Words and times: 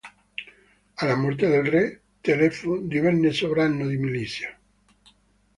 Alla 0.95 1.15
morte 1.15 1.47
del 1.47 1.63
re, 1.63 2.01
Telefo 2.21 2.79
divenne 2.79 3.31
sovrano 3.31 3.85
di 3.85 3.97
Misia. 3.97 4.59